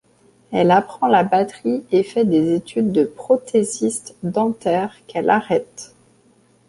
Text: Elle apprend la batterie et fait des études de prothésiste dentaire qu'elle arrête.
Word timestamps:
Elle 0.51 0.71
apprend 0.71 1.05
la 1.07 1.23
batterie 1.23 1.85
et 1.91 2.01
fait 2.01 2.25
des 2.25 2.53
études 2.55 2.91
de 2.91 3.03
prothésiste 3.03 4.15
dentaire 4.23 4.95
qu'elle 5.05 5.29
arrête. 5.29 5.93